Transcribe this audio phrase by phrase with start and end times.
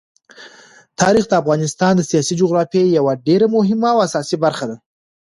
[1.01, 4.77] تاریخ د افغانستان د سیاسي جغرافیې یوه ډېره مهمه او اساسي برخه ده.